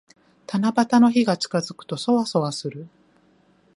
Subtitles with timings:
[0.47, 2.87] 七夕の日が近づくと、そわそわする。